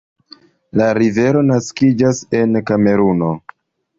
[0.79, 3.29] La rivero naskiĝas en Kameruno.